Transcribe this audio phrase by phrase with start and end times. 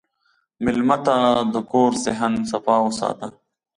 [0.63, 1.15] مېلمه ته
[1.53, 3.27] د کور صحن صفا وساته.